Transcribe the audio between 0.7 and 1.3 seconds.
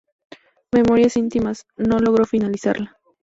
Memorias